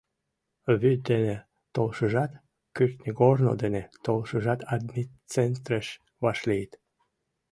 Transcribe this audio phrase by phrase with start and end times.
[0.81, 1.35] Вӱд дене
[1.75, 2.31] толшыжат,
[2.75, 5.87] кӱртньыгорно дене толшыжат адмицентреш
[6.23, 6.71] вашлийыт.